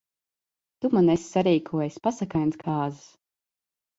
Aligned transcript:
Tu 0.85 0.89
man 0.95 1.11
esi 1.15 1.27
sarīkojis 1.33 1.99
pasakainas 2.07 2.59
kāzas. 2.63 3.05